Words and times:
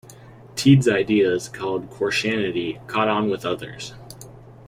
Teed's 0.55 0.87
ideas, 0.89 1.47
called 1.47 1.91
Koreshanity, 1.91 2.79
caught 2.87 3.07
on 3.07 3.29
with 3.29 3.45
others. 3.45 3.93